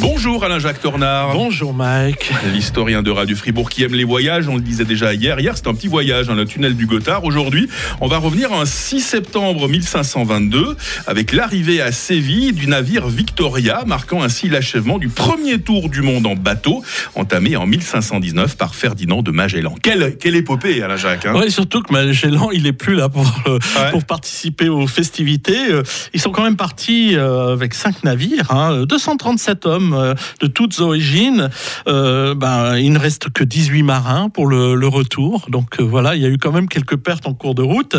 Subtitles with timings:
[0.00, 1.32] Bonjour Alain-Jacques Tornard.
[1.34, 2.30] Bonjour Mike.
[2.54, 5.38] L'historien de Radio Fribourg qui aime les voyages, on le disait déjà hier.
[5.40, 7.24] Hier, c'était un petit voyage dans le tunnel du Gothard.
[7.24, 7.68] Aujourd'hui,
[8.00, 10.76] on va revenir en 6 septembre 1522
[11.06, 16.26] avec l'arrivée à Séville du navire Victoria, marquant ainsi l'achèvement du premier tour du monde
[16.26, 16.82] en bateau,
[17.14, 19.74] entamé en 1519 par Ferdinand de Magellan.
[19.82, 23.58] Quelle, quelle épopée, Alain-Jacques hein Oui, surtout que Magellan, il est plus là pour, euh,
[23.78, 23.90] Ouais.
[23.90, 25.70] pour participer aux festivités.
[25.70, 25.82] Euh,
[26.14, 30.80] Ils sont quand même partis euh, avec cinq navires, hein, 237 hommes euh, de toutes
[30.80, 31.50] origines.
[31.88, 35.46] Euh, ben, il ne reste que 18 marins pour le, retour.
[35.48, 37.96] Donc euh, voilà, il y a eu quand même quelques pertes en cours de route.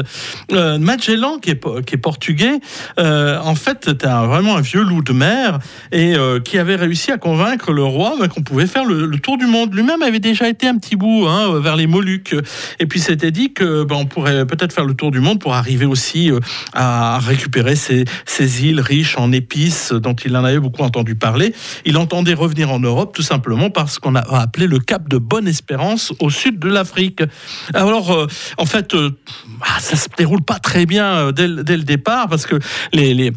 [0.51, 2.59] Magellan, qui est, portugais,
[2.97, 5.59] en fait, c'était vraiment un vieux loup de mer
[5.91, 9.45] et qui avait réussi à convaincre le roi ben, qu'on pouvait faire le, tour du
[9.45, 9.73] monde.
[9.73, 12.35] Lui-même avait déjà été un petit bout hein, vers les Moluques.
[12.79, 15.53] Et puis s'était dit que ben, on pourrait peut-être faire le tour du monde pour
[15.53, 16.31] arriver aussi
[16.73, 21.53] à récupérer ces îles riches en épices dont il en avait beaucoup entendu parler.
[21.85, 26.13] Il entendait revenir en Europe tout simplement parce qu'on a appelé le cap de Bonne-Espérance
[26.19, 27.21] au sud de l'Afrique.
[27.73, 29.11] Alors, euh, en fait, euh,
[29.61, 32.57] ah, ça se déroule pas très bien euh, dès, le- départ parce que
[32.93, 33.31] les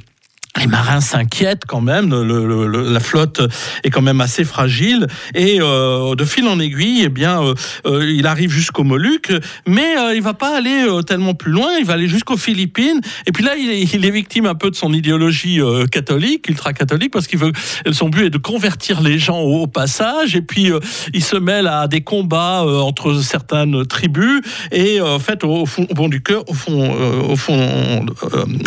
[0.61, 3.41] les marins s'inquiètent quand même, le- le- la flotte
[3.83, 7.55] est quand même assez fragile et euh, de fil en aiguille, eh bien, euh,
[7.87, 9.33] euh, il arrive jusqu'aux Moluques,
[9.67, 13.01] mais euh, il va pas aller euh, tellement plus loin, il va aller jusqu'aux Philippines.
[13.27, 17.13] Et puis là, il est, il est victime un peu de son idéologie catholique, ultra-catholique,
[17.13, 17.53] parce qu'il veut,
[17.91, 20.37] son but est de convertir les gens au, au passage.
[20.37, 20.71] Et puis
[21.13, 24.41] il se mêle à des combats entre certaines tribus.
[24.71, 26.95] Et en fait, au, fond, au fond du cœur, au fond,
[27.29, 28.07] au fond,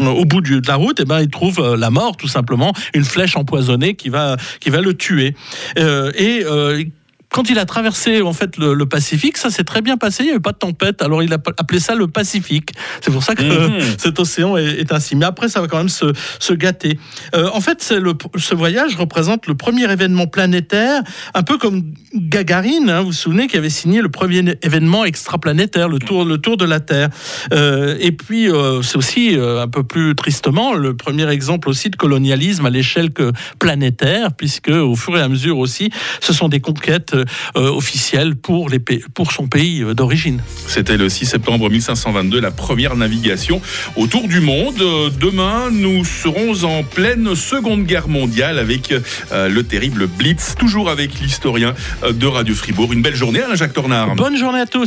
[0.05, 3.35] au bout de la route, eh ben, il trouve la mort, tout simplement, une flèche
[3.35, 5.35] empoisonnée qui va, qui va le tuer.
[5.77, 6.83] Euh, et euh,
[7.29, 10.23] quand il a traversé en fait le, le Pacifique, ça s'est très bien passé.
[10.23, 12.71] Il n'y avait pas de tempête, alors il a appelé ça le Pacifique.
[13.01, 13.79] C'est pour ça que Mhm.
[13.97, 15.15] cet océan est, est ainsi.
[15.15, 16.05] Mais après, ça va quand même se,
[16.39, 16.97] se gâter.
[17.35, 21.01] Euh, en fait, le, ce voyage représente le premier événement planétaire,
[21.33, 22.89] un peu comme Gagarine.
[22.89, 26.57] hein, vous vous souvenez, qui avait signé le premier événement extraplanétaire, le tour, le tour
[26.57, 27.09] de la Terre.
[27.53, 31.95] Euh, et puis, euh, c'est aussi un peu plus tristement le premier exemple aussi de
[31.95, 33.09] colonialisme à l'échelle
[33.59, 35.89] planétaire, puisque au fur et à mesure aussi,
[36.21, 37.15] ce sont des conquêtes
[37.55, 37.71] euh,
[38.41, 40.41] pour, les pays- pour son pays euh, d'origine.
[40.67, 43.61] C'était le 6 septembre 1522, la première navigation
[43.95, 44.81] autour du monde.
[44.81, 48.91] Euh, Demain, nous serons en pleine Seconde Guerre mondiale avec
[49.31, 51.73] euh, le terrible Blitz, toujours avec l'historien
[52.03, 52.93] euh, de Radio Fribourg.
[52.93, 54.15] Une belle journée, Alain-Jacques Tornard.
[54.15, 54.85] Bonne journée à tous.